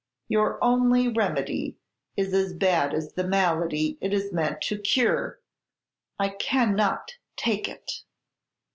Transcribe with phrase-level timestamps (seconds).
[0.29, 1.77] Your only remedy
[2.17, 5.39] is as bad as the malady it is meant to cure!
[6.17, 8.01] I cannot take it!"